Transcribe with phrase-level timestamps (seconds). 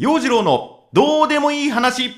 [0.00, 2.14] 陽次郎のどうでもいい話。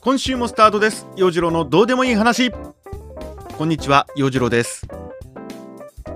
[0.00, 1.06] 今週もスタートです。
[1.16, 2.50] 陽次郎のどうでもいい話。
[3.58, 4.88] こんにちは陽次郎です。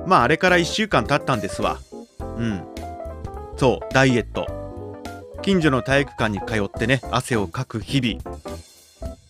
[0.06, 1.78] まああれから1週間経ったんですわ。
[2.38, 2.64] うん。
[3.58, 4.46] そうダイエット。
[5.42, 8.33] 近所の体育館に通ってね汗をかく日々。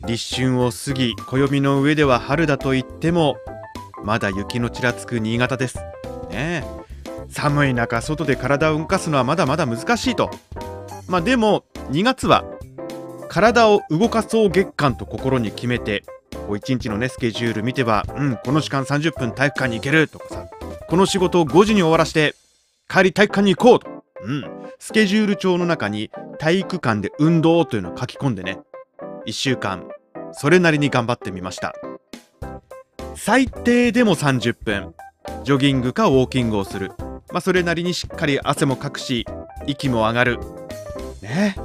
[0.07, 3.36] 立春を過ぎ暦の上では春だと言っても
[4.03, 5.79] まだ雪のちらつく新潟です。
[6.30, 6.64] ね
[7.29, 10.30] 寒い中外で体を動かすのはまだまだ難しいと。
[11.08, 12.44] まあでも2月は
[13.29, 20.49] 体を動かそう月間と心に決めてこう1日のねスケジュール見てばうんこの時間30分体育館に行けるとかさ
[20.89, 22.35] この仕事を5時に終わらして
[22.89, 23.89] 帰り体育館に行こうと。
[24.22, 24.44] うん。
[24.79, 28.58] スケジュール帳の中に体育館で運動というのを書き込んでね
[29.27, 29.89] 1週間。
[30.33, 31.75] それなりに頑張ってみました。
[33.14, 34.95] 最低でも30分。
[35.45, 36.92] ジョギングかウォーキングをする。
[37.33, 39.27] まあそれなりにしっかり汗もかくし
[39.66, 40.39] 息も上がる。
[41.22, 41.56] ね。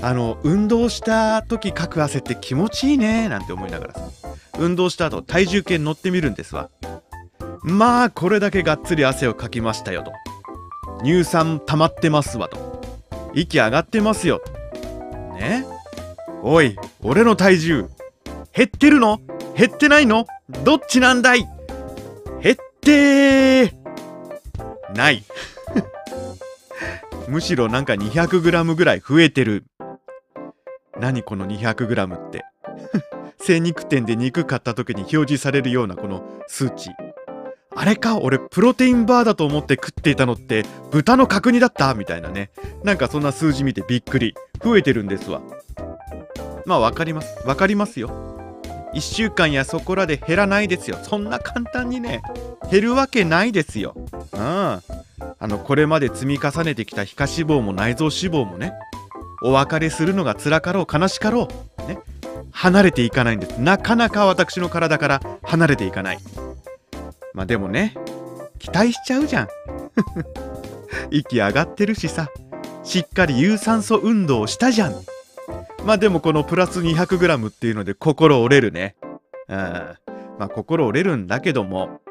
[0.00, 3.94] あの運動した時かく汗って気持ちいいねなんて思いながら。
[3.94, 4.00] さ
[4.58, 6.70] 運動した後体重計乗ってみるんですわ。
[7.62, 10.12] まあこれだけがっつり汗をかきましたよと。
[11.04, 12.82] 乳酸溜まってますわと。
[13.34, 14.40] 息上がってますよ。
[15.38, 15.64] ね。
[16.42, 17.88] おい俺の体重
[18.54, 19.20] 減ってるの？
[19.56, 20.26] 減ってないの？
[20.64, 21.46] どっちなんだい？
[22.42, 23.72] 減って
[24.94, 25.24] ない。
[27.28, 29.64] むしろなんか 200g ぐらい増えてる。
[30.98, 32.44] 何この 200g って？
[33.38, 36.90] 精肉店で肉買った時に表示されるようなこの数値。
[37.76, 38.18] あれか？
[38.18, 41.94] 俺プロテインバーだと思って食っていたのって豚の角煮だった？
[41.94, 42.50] みたいなね。
[42.82, 44.34] なんかそんな数字見てびっくり。
[44.64, 45.40] 増えてるんですわ。
[46.68, 47.46] まあわかります。
[47.46, 48.10] わかりますよ。
[48.94, 50.98] 1週間やそこらで減らないですよ。
[51.02, 52.22] そんな簡単にね
[52.70, 53.94] 減るわけないですよ。
[54.32, 54.38] うん。
[54.40, 54.82] あ
[55.40, 58.74] のこれまで積み重ねてきた皮下脂肪も内臓脂肪もね
[59.42, 61.48] お別れするのが辛かろう悲しかろ
[61.78, 61.98] うね
[62.50, 63.58] 離れていかないんです。
[63.58, 66.18] なかなか私の体から離れていかない。
[67.32, 67.94] まあでもね
[68.58, 69.48] 期待しちゃうじゃん。
[71.10, 72.28] 息上がってるしさ
[72.84, 74.94] しっかり有酸素運動をしたじゃん。
[75.88, 78.94] まあでもこのプラス 200g っていうので心折れるね。
[79.48, 79.56] うん。
[79.56, 79.96] ま
[80.40, 82.02] あ心折れるんだけども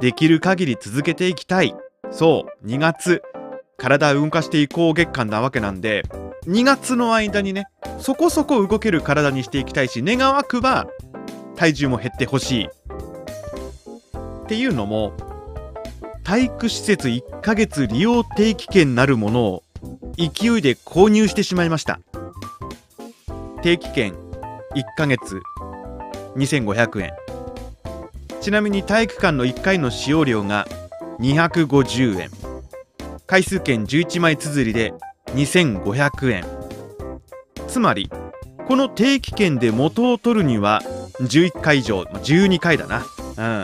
[0.00, 1.74] できる限り続けていきたい。
[2.10, 2.66] そう。
[2.66, 3.22] 2月。
[3.76, 6.04] 体を動かしていこう月間なわけなんで
[6.46, 7.66] 2月の間にね
[7.98, 10.88] そこそこ動ける体にしていきたいし願わくば
[11.54, 12.64] 体重も減ってほしい。
[12.64, 12.70] っ
[14.46, 15.12] ていうのも
[16.24, 19.62] 体育施設1ヶ月利用定期券なるものを
[20.16, 22.00] 勢いで購入してしまいました。
[23.68, 25.42] 定期券1ヶ月
[26.36, 27.12] 2500円。
[28.40, 30.66] ちなみに体育館の1回の使用料が
[31.20, 32.30] 250円。
[33.26, 34.94] 回数券11枚綴りで
[35.34, 36.46] 2500円。
[37.66, 38.10] つまり
[38.66, 40.80] この定期券で元を取るには
[41.20, 43.00] 11回以上12回だな、う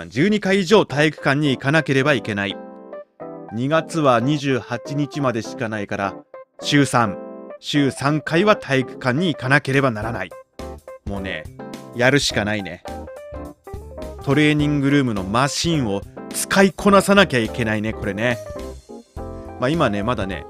[0.05, 2.55] ん、12回以上体育館に行かなければいけない。
[3.55, 6.15] 2月は28日までしかないから
[6.61, 7.24] 週3
[7.67, 10.31] 週3回は体育館に行かなければならない。
[11.07, 11.45] もうね
[11.97, 12.85] やるしかないね。
[14.23, 18.37] トレーニングルームのマシンを使いこなさなきゃいけないねこれね。
[19.61, 20.45] まあ今ねまだね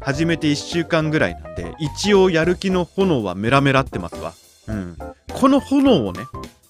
[0.00, 4.32] 始めて1週間ぐらいなんで一応やる気の炎はメラメラってますわ。
[4.66, 4.96] うん。
[5.32, 6.24] この炎をね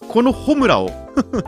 [0.09, 0.91] このホムラを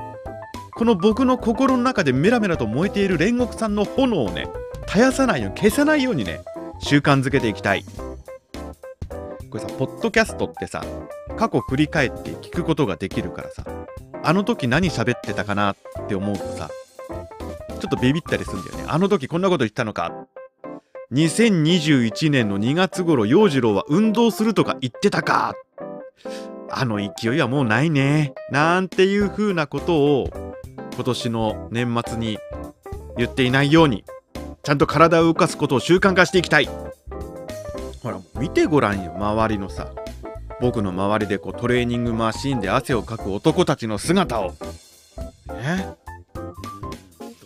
[0.74, 4.48] この僕の心の中でメラメラと燃えている煉獄さんの炎をね
[4.86, 6.40] 絶やさないように消さないようにね
[6.80, 7.84] 習慣づけていきたい。
[9.56, 10.84] これさポッドキャストってさ
[11.38, 13.64] 過去振り返って聞くことができるからさ
[14.22, 15.76] あの時何喋ってたかなっ
[16.08, 16.68] て思うとさ
[17.68, 18.84] ちょっとビビったりするんだよね。
[18.88, 20.26] あの時こんなこと言ったのか。
[21.12, 25.54] 2021年の2月頃陽次郎は運動するとか言ってたか。
[26.70, 28.34] あの勢いはもうないね。
[28.50, 30.30] なんていう風なことを
[30.94, 32.38] 今年の年末に
[33.18, 34.04] 言っていないように
[34.62, 36.68] ちゃんと体を動かすことを習慣化していきたい。
[38.06, 39.90] ほら見てごらんよ周りのさ。
[40.60, 44.52] 僕の周りでこうトレーニングマシーンで汗をかく男たちの姿を。
[45.48, 45.88] ね？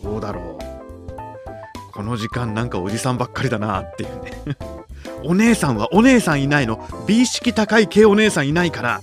[0.02, 1.92] どうだろう。
[1.92, 4.32] この時間なんかおじさんばっかりだなっていうね。
[5.24, 6.86] お姉さんはお姉さんいないの。
[7.06, 9.00] 美意識高い系お姉さんいないから。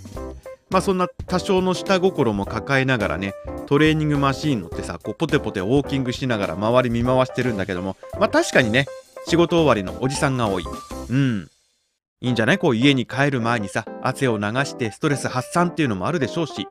[0.69, 3.33] まあそんな多少の下心も抱えながらね
[3.65, 8.85] トレーニングマシーン乗ってさこうポテポテウォーキングしながら周り見回してるんだけどもまあ確かにね
[9.27, 10.65] 仕事終わりのおじさんが多い。
[11.09, 11.47] うん。
[12.21, 12.57] いいんじゃない？
[12.57, 16.67] こう家に帰る前にさ汗を流してストレス発散っていうのもあるでしょうし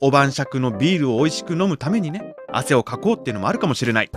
[0.00, 4.10] お晩酌のビールを美味しく飲むためにね汗をかこうっていうのもあるかもしれない。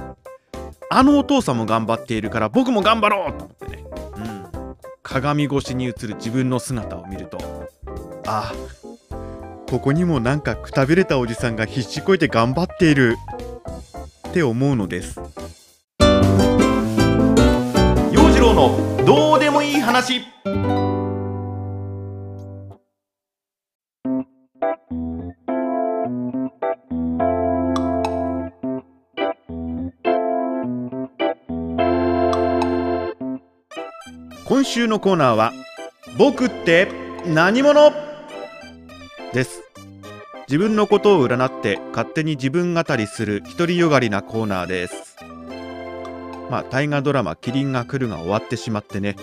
[0.89, 3.85] あのお父さんも頑張っているから僕も頑張ろうと思ってね、
[4.17, 7.37] うん、鏡越しに映る自分の姿を見ると
[8.27, 8.55] ああ
[9.69, 13.17] ここにもなんかくたびれたおじさんが必死こいて頑張っている。
[14.29, 15.17] って思うのです。
[18.11, 18.94] 陽次郎の
[19.95, 20.21] 話。
[34.47, 35.53] 今週のコーナーは
[36.19, 36.89] 「僕って
[37.25, 37.93] 何者?」
[39.33, 39.63] です。
[40.47, 45.15] 自分のことを占って勝手に自分語りする独りよがりなコーナーです。
[46.51, 49.15] まあ大河ドラマ「キリンが来る」が終わってしまってね。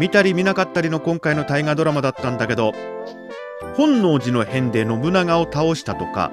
[0.00, 2.72] 見たり見なかったりの今回の大河ドラマだったんだけど
[3.74, 6.32] 本能寺の変で信長を倒したとか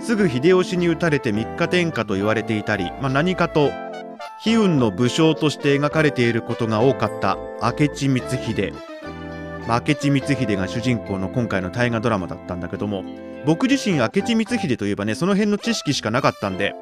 [0.00, 3.70] すぐ秀吉に討たれて三日天下と言われていたり、まあ、何かと
[4.44, 8.74] 悲運の武将として描かれていることが多かった明智光秀。
[9.66, 13.02] 明智光秀が主人公の今回の大河ドラマだったんだけども
[13.46, 16.74] 僕自身明智光秀といえばねその辺の知識しかなかったんで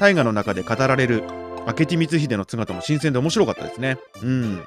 [0.00, 1.22] 大河の中で語られる
[1.66, 3.98] 明智光秀の姿も新鮮で面白かったですね。
[4.22, 4.62] うん。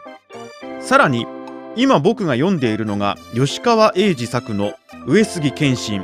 [0.82, 1.28] さらに
[1.76, 4.74] 今僕が読んでいるのが吉川英治作の
[5.08, 6.04] 上杉謙信。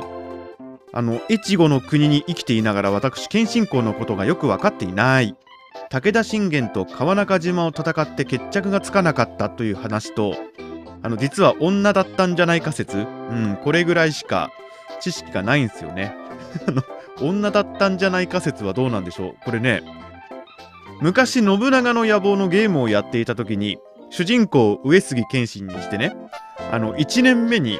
[0.92, 5.36] あの越後の国に生きていながら私謙信公のことがよく分かっていない。
[5.90, 10.34] 武田信玄と川中島を戦って決着がつかなかったという話と
[11.02, 12.96] あの実は女だったんじゃないか説。
[12.96, 14.50] うんこれぐらいしか
[15.00, 16.14] 知識がないんですよね。
[17.20, 19.34] 女だったんじゃないか説はどうなんでしょう。
[19.44, 19.82] これね
[21.00, 23.78] 昔信長の野望のゲームをやっていた時に
[24.10, 26.16] 主人公上杉謙信にしてね
[26.72, 27.78] あの1年目に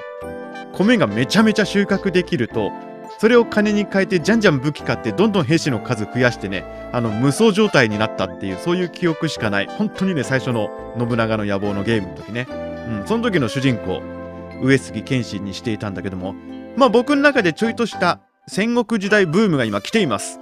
[0.72, 2.70] 米がめちゃめちゃ収穫できると
[3.18, 9.66] それを金に変えてじゃんじゃん武器買ってどんどん兵士の数増やしてねあの無双状態になったっていうそういう記憶しかない。
[9.66, 14.00] 本当にね最初の信長の野望のゲームの時ね、うん、その時の主人公
[14.62, 16.34] 上杉謙信にしていたんだけども
[16.76, 20.38] まあ僕の中でちょいとした戦国時代ブームが今来ています。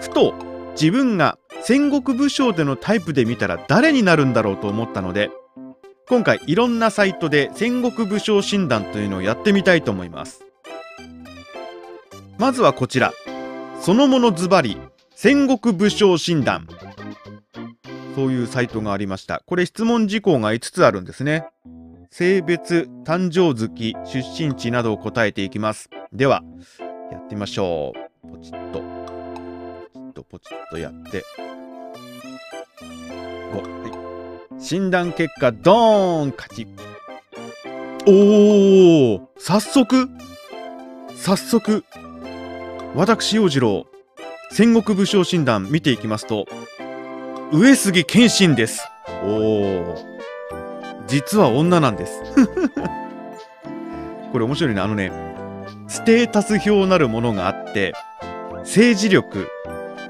[0.00, 0.34] ふと
[0.72, 5.30] 自分が戦国武将でのタイプで見たら誰になるんだろうと思ったので
[6.08, 10.42] 今回いろんなサイトで戦国武将診断というのをやってみたいと思います。
[12.38, 13.12] まずはこちら。
[13.80, 14.78] そのものズバリ
[15.14, 16.66] 戦国武将診断。
[18.14, 19.42] そういうサイトがありました。
[19.44, 21.44] これ質問事項が5つあるんですね。
[22.10, 25.90] 性別誕生月出身地などを答えていきます。
[26.12, 26.42] では
[27.12, 27.92] やってみましょ
[28.24, 28.30] う。
[28.30, 28.87] ポチッと。
[30.18, 31.24] とポチッとやって。
[33.52, 34.60] 5はい。
[34.60, 36.66] 診断結果ドーン勝ち。
[38.06, 40.08] おお早速
[41.14, 41.84] 早速
[42.94, 43.86] 私陽次郎
[44.50, 46.46] 戦国武将診断見ていきますと
[47.52, 48.88] 上杉謙信です。
[49.22, 49.94] おお
[51.06, 52.20] 実は女なんです。
[54.32, 54.80] これ面白いね。
[54.80, 55.12] あのね
[55.86, 57.92] ステータス表なるものがあって
[58.60, 59.48] 政治力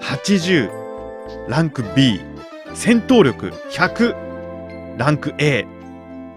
[0.08, 0.70] 80
[1.48, 2.18] ランク B
[2.72, 5.66] 戦闘力100ランク A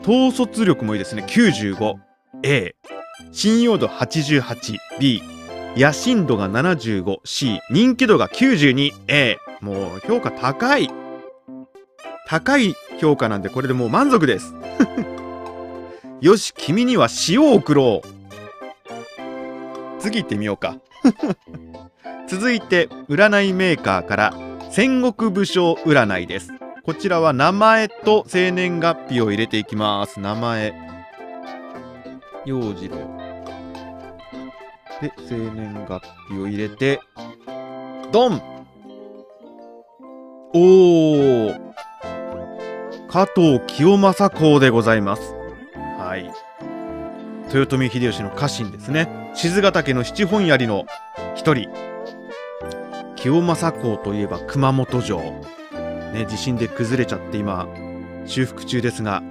[0.02, 1.24] 統率力もいいですね。
[1.24, 2.76] 95A
[3.32, 5.22] 信用度 88B
[5.78, 10.90] 野心度が 75C 人気度が 92A もう評価高い。
[12.28, 14.54] 高い評価なんでこれでもう満足です。
[16.20, 18.08] よし君には塩を送ろう。
[20.02, 20.76] 次行ってみようか。
[22.28, 24.34] 続いて占いメーカーから
[24.70, 26.52] 戦国武将占いです。
[26.84, 30.20] こちらは名前と生年月日を入れていきます。
[30.20, 30.74] 名前。
[32.46, 32.96] 陽次郎。
[35.02, 37.00] で、生年月日を入れて、
[38.12, 38.42] ドン。
[40.54, 41.72] おー。
[43.10, 45.41] 加藤清正公でございます。
[47.58, 49.32] 豊臣秀吉の家臣ですね。
[49.36, 50.86] 静ヶ岳の七本槍の
[51.36, 51.70] 一人。
[53.16, 55.20] 清正公といえば熊本城。
[56.14, 57.68] ね、地震で崩れちゃって今、
[58.26, 59.22] 修復中ですが、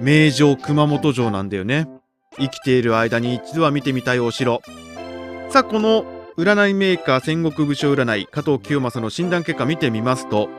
[0.00, 1.88] 名城熊本城なんだよね。
[2.38, 4.62] 生きている間に一度は見てみたいお城。
[5.48, 6.04] さあこの
[6.36, 10.50] 占いメーカー戦国武将占い加藤清正の診断結果見てみますと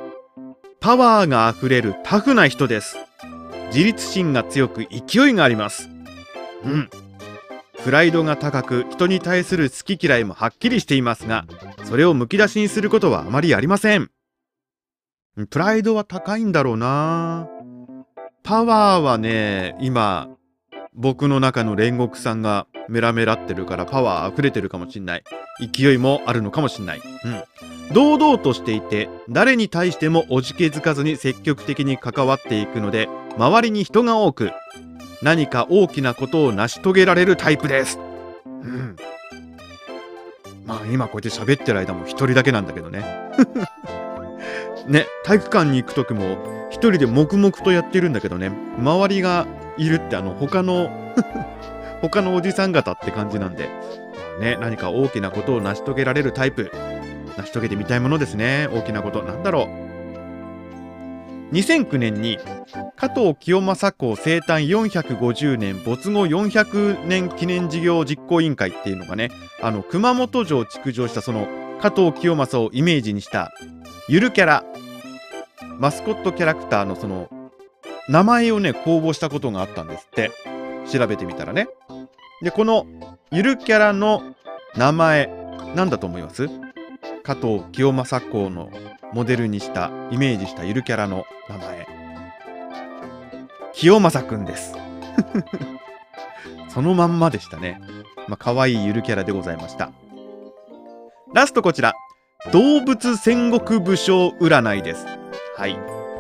[0.79, 2.97] パワーがあふれるタフな人です
[3.67, 5.89] 自立心が強く勢いがあります
[6.63, 6.89] うん。
[7.83, 11.45] プライドが高く人に対する好き嫌いもはっきりしていますが
[11.85, 14.11] それをむき出しにすることはあまりありません。
[15.49, 17.47] プライドは高いんだろうな。
[18.43, 20.29] パワーはね今
[20.93, 25.23] 僕の中の煉獄さんがメラメラってるからパワー溢れてるかもしんない。
[25.73, 27.01] 勢いもあるのかもしんない。
[27.23, 27.43] うん。
[27.93, 34.51] 堂々としていて誰に対してもおじけづかずに積極的に関わっていくので周りに人が多く
[35.21, 38.00] 何か大きなことを成し遂げられるタイプです。
[38.45, 38.95] うん。
[40.65, 43.03] まあ今こうやって喋ってる間も一人だけなんだけどね。
[44.88, 48.51] ね体育館に行く時も一人で黙々とやってるんだけどね。
[48.77, 49.47] 周りが
[49.77, 50.89] いるってあの他の
[52.01, 53.69] 他のおじさん方って感じなんで、
[54.39, 56.71] ね、何か大きなことを成し遂げられるタイプ。
[57.38, 58.67] 成し遂げてみたいものですね。
[58.71, 59.21] 大きなこと。
[59.24, 59.87] なんだろう。
[61.51, 62.37] 2009年に
[62.95, 69.29] 加藤清正公生誕450年没後400年記念事業実行委員会っていうのがね
[69.61, 71.47] あの熊本城を築城したその
[71.81, 73.51] 加藤清正をイメージにした
[74.09, 74.63] ゆるキャラ
[75.77, 77.29] マスコットキャラクターのその
[78.09, 80.31] 名前をね公募したことがあったんですって。
[80.89, 81.67] 調べてみたらね。
[82.41, 82.85] でこの
[83.29, 84.21] ゆるキャラの
[84.77, 85.29] 名前
[85.75, 86.47] なんだと思います？
[87.27, 88.72] 加藤清正公の
[89.12, 91.86] モデルにしたイメージしたゆるキャラの名前。
[93.74, 94.74] 清正くんです。
[96.74, 97.81] そのまんまでしたね。
[98.29, 99.91] まあ可愛いゆるキャラでございました。
[101.34, 101.96] ラストこちら。
[102.53, 105.05] 動物戦国武将占いです。
[105.57, 105.77] はい。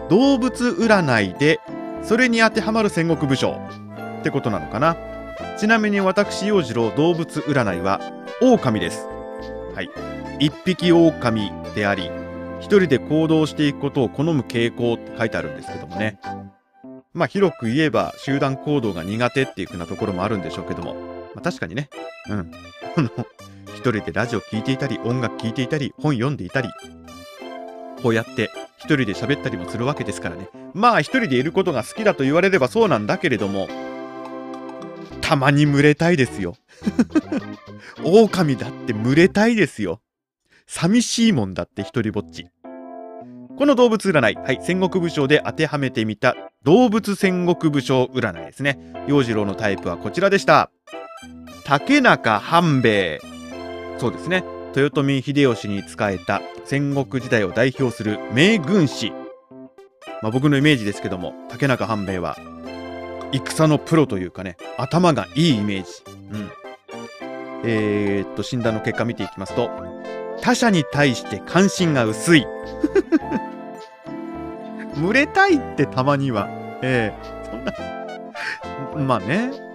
[0.09, 1.61] 動物占いで
[2.03, 3.57] それに当てはまる戦国武将
[4.19, 4.97] ってことなのかな。
[5.57, 8.01] ちなみに私陽次郎動物占いは
[8.41, 9.07] 狼です。
[9.73, 10.06] はい。
[10.39, 12.11] 一匹狼であり
[12.59, 16.19] 一人で行動していくことを好む傾向って書いてあるんですけどもね。
[17.13, 20.95] まあ広く言えば集団行動が苦手っていう風なところもあるんでしょうけども、
[21.33, 21.89] まあ、確かにね。
[22.29, 22.51] うん。
[22.95, 23.09] あの
[23.75, 26.69] 一人でラジオ聴いていたり音楽聴いていたり本読んでいたり。
[28.03, 30.49] こうやって一人で喋ったりもするわけですからね。
[30.73, 33.67] まあ一人でいることが好きだと言われればそうなんだけれども
[35.21, 36.55] たまに群れたいですよ。
[38.03, 39.99] 狼だって群れたいですよ。
[40.67, 42.47] 寂しいもんだって一人ぼっち。
[43.57, 48.77] この動物占い、はい、戦国武将で当てはめてみた動物戦国武将占いですね。
[49.07, 50.69] 陽次郎のタイプはこちらでした。
[51.65, 53.21] 竹中半兵衛。
[53.97, 54.43] そうですね。
[54.75, 59.11] 豊臣秀吉に仕えた戦国時代を代表する名軍師、
[60.21, 62.37] まあ、僕のイメージですけども竹中半兵衛は
[63.31, 65.89] 戦のプロというかね頭がいいイメージ、
[66.31, 66.51] うん、
[67.63, 69.86] えー、っと診断の結果見ていきますと
[70.41, 72.47] 他者に対して関心が薄い。
[74.95, 76.47] 群れたいってたまには。
[76.81, 77.27] ええ。
[77.43, 77.73] ー、そんな。
[79.05, 79.67] まあね。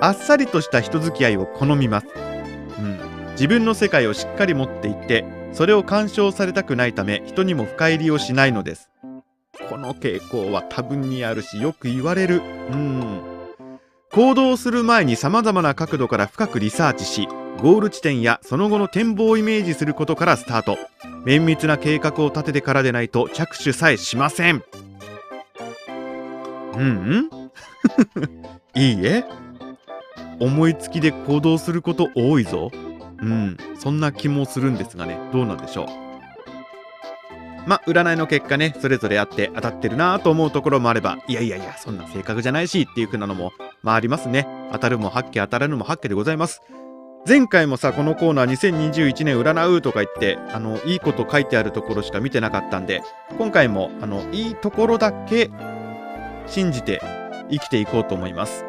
[0.00, 2.06] あっさりとした人付き合いを好みます、
[2.78, 2.98] うん、
[3.32, 8.90] 自分の世界をしっかり持っていてそれを干渉されたくないため人にも深入りをしないのです。
[9.68, 12.42] この傾向は多分にあるしよく言われる。
[12.70, 13.20] うん。
[14.12, 17.28] 行動する前に様々な角度から深くリサーチし
[17.60, 20.78] ゴール地点やその後の展望をイメージすることからスタート。
[21.24, 24.62] 綿密な計画を立ててからでないと着手さえしません。
[26.74, 27.30] うんうん。
[28.80, 29.24] いいえ。
[30.38, 32.70] 思いつきで行動すること多いぞ。
[33.20, 33.56] うん。
[33.76, 35.18] そんな気もするんですがね。
[35.32, 36.08] どうなんでしょう。
[37.66, 44.46] まあ占いの結果ねそれぞれあって当たってるなと思うところもあればいやいやいやそんな性格じゃないしっていう風なのもまあありますね。
[44.72, 46.62] 当たるも八家当たらぬも八家でございます。
[47.26, 53.02] 前回もさこのコーナー2021年占うとか言ってあのいいこと書いてあるところしか見てなかったんで
[53.36, 55.50] 今回もあのいいところだけ
[56.46, 57.02] 信じて
[57.50, 58.64] 生きていこうと思います。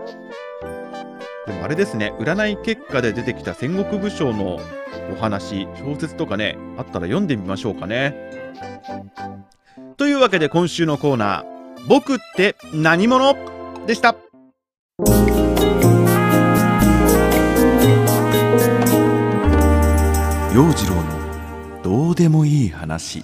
[1.48, 4.60] でもあれですね占い結果で出てきた戦国武将の
[5.12, 8.16] お話小説とかねあったら読んでみましょうかね。
[9.98, 11.46] というわけで今週のコーナー
[11.88, 13.36] 「僕って何者?」
[13.88, 14.16] でした。
[20.60, 23.24] 陽次郎のどうでもいい話。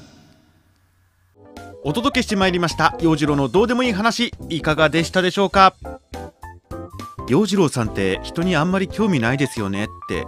[1.84, 2.96] お届けしてまいりました。
[3.02, 4.32] 陽次郎のどうでもいい話。
[4.48, 5.76] いかがでしたでしょうか？
[7.28, 10.26] 陽次郎さんって人にあんまり興味ないですよねって。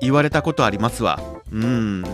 [0.00, 1.20] 言われたことありますわ。
[1.52, 2.04] うん。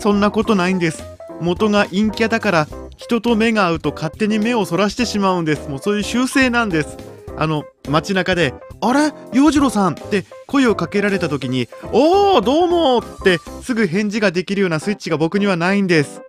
[0.00, 1.04] そんなことないんです。
[1.40, 5.68] 元が陰キャだから人と目が合うと勝手に目をそらしてしまうんです。
[5.68, 6.96] もうそういう習性なんです。
[7.38, 9.12] あの街中で「あれ？
[9.32, 16.22] 洋次郎さん」って声をかけられた時に「おおどうも」ってすぐ返事ができるようなスイッチが僕にはないんです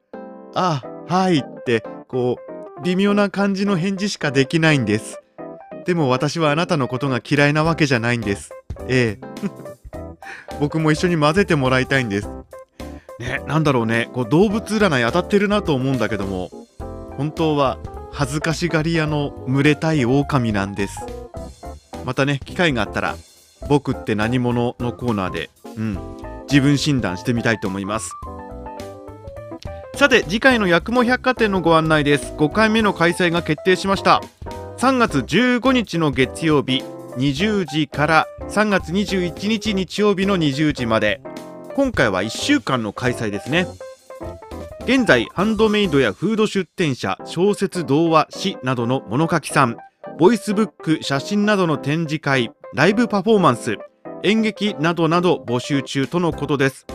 [0.55, 5.19] あはいってこう微妙な感じの返事しかできないんです。
[5.85, 8.51] でも私はあなたのことが嫌いなわけじゃないんです。
[8.87, 9.27] ええ。
[10.59, 12.29] 僕も一緒に混ぜてもらいたいんです。
[13.19, 14.09] ねなんだろうね。
[14.13, 16.49] こう動物占い当たってるなと思うんだけども
[17.17, 17.79] 本当は
[18.17, 20.97] 恥ずかしがり屋の群れたい狼なんです。
[22.03, 23.15] またね機会があったら
[23.69, 25.99] 僕って何者のコーナーで、うん、
[26.49, 28.11] 自分診断してみたいと思います。
[29.93, 32.33] さて次回の八雲百貨店のご案内です。
[32.33, 34.23] 5回目の開催が決定しました。
[34.79, 36.83] 3月15日の月曜日
[37.17, 41.21] 20時から3月21日日曜日の20時まで。
[41.75, 43.67] 今回は1週間の開催ですね。
[44.87, 49.75] 現在ハンドメイドやフード出店者小説童話詩などの物書きさん
[50.17, 53.75] ボイスブック写真などの展示会ライブパフォーマンス
[54.23, 56.87] 演劇などなど募集中とのことです。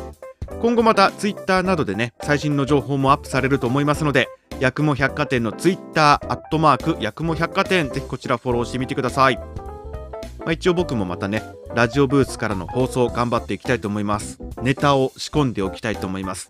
[0.63, 4.27] 今後またツイッターなどでね最新の情報もアップされると思いますので
[4.59, 11.43] 八雲百貨店のツイッターアットマーク八雲百貨店ぜひこちらフォローしてみてください、まあ、一応僕もまたね
[11.75, 14.39] ラジオブースからの放送頑張っていきたいと思います。
[14.63, 16.49] ネタを仕込んでおきたいと思います。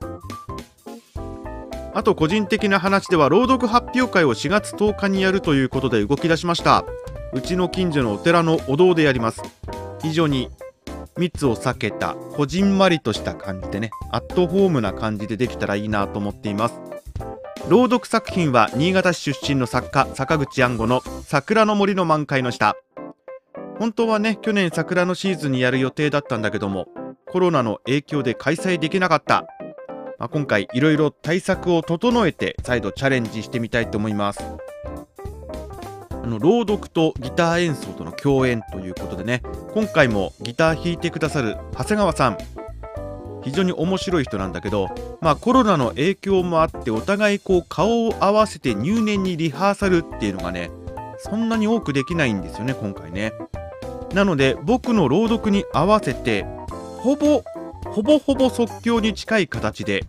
[1.94, 6.84] あと個人的な話では朗読発表会を4月10日にやるということで動き出しました。
[7.34, 9.42] うちの近所のお寺のお堂でやります。
[10.00, 10.48] 非常に
[11.18, 16.80] 密を避けたこじんまりとした感じでねアットホームな感じでできたらいいなと思っています。
[17.68, 22.74] 朗読作品は新潟市出身の作家坂口安吾の「桜の森の満開の下」
[23.78, 26.88] 本当はね去年桜のシーズンにやる予定だったんだけども
[27.30, 29.46] コロナの影響で開催できなかった、
[30.22, 34.40] まあ、今回いろいろ対策を整えて再度チャレンジしてみたいと思います。
[36.12, 39.42] あの朗読とギター演奏との共演ということでね。
[39.74, 42.38] 今回もギター弾いてくださる長谷川さん。
[43.42, 50.70] 非常に面白い人なんだけど、まあ、コロナの影響もあってお互いこう顔を合わせて入念にリハーサルっていうのがね
[51.18, 53.32] そんなに多くできないんですよね今回ね。
[54.14, 56.46] なので僕の朗読に合わせて
[57.00, 57.42] ほぼ
[57.92, 60.04] ほぼほぼ即興に近い形で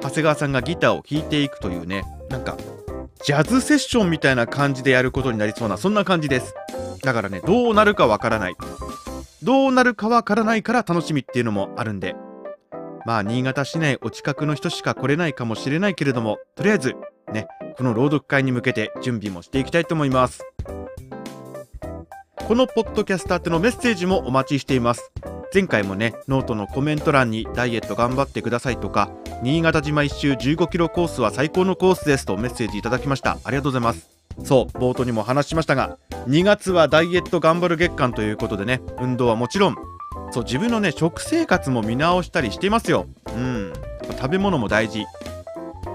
[0.00, 2.56] 長谷川さんがギターを弾いていくというねなんか
[3.24, 6.54] ジャズセッションみたいな感じでやることになりそうなそんな感じです。
[7.02, 8.56] だからねどうなるかわからない。
[9.42, 12.14] どうなるかわからないから楽しみっていうのもあるんで。
[13.04, 16.94] まあ新潟市内お近くの人しか来れないかもしれないけれどもとりあえず
[17.32, 17.46] ね
[17.76, 20.44] この朗読会に向けて準備もしていきたいと思います。
[22.46, 25.10] このポッドキャスターってのメッセージもお待ちしています。
[25.52, 29.10] 前回もねノートのコメント欄にダイエット頑張ってくださいとか
[29.42, 33.38] 新潟島一周15キロコースは最高のコースですとメッセージいただきました。
[33.42, 34.08] ありがとうございます。
[34.44, 39.76] そう冒頭にも話しましたが2月はダイエット頑張る月間ということでね運動はもちろん
[40.30, 43.06] そう自分のね食生活も見直したりしていますよ。
[43.34, 43.72] うん。
[44.20, 45.04] 食べ物も大事。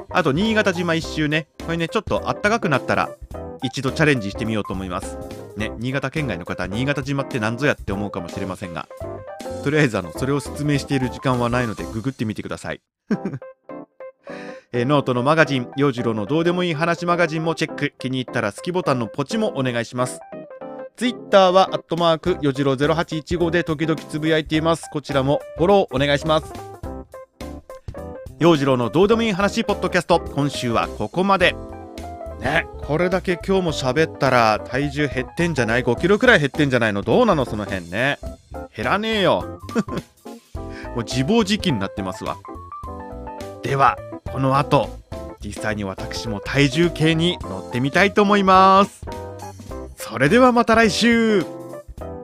[0.10, 3.10] あと新潟島一周ねこれねちょっとあったかくなったら
[3.64, 5.18] 一度チャレンジしてみようと思います。
[5.58, 8.88] ね新潟県外の方新潟島って何ぞやって思うかもしれませんが
[9.64, 12.82] とりあえずあのそれを説明している時間はないのでググってみてください。
[14.74, 17.94] えー、ノートのマガジン洋次郎のどうでもいい話マガジンもチェック。
[18.00, 20.20] 気に入ったら好きボタンのポチもお願いします。
[20.96, 24.90] ツイッターはアットマークよじろ0815で時々つぶやいています。
[24.92, 26.54] こちらもフォローお願いします。
[28.40, 31.54] 洋次郎のどうでもいい話ポッドキャスト今週はここまで。
[32.42, 32.68] ね。
[32.82, 37.02] これだけ今日も喋ったら体重減ってんじゃない？5キロくらい減ってんじゃないの？
[37.02, 38.20] どうなのその辺ね。
[38.76, 39.60] 減らねえよ。
[40.96, 42.38] もう自暴自棄になってますわ。
[43.62, 43.98] では
[44.32, 44.90] この後
[45.44, 49.06] 実際に私も体重計に乗ってみたいと思います。
[49.96, 51.46] それではまた来週。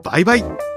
[0.02, 0.67] バイバイ。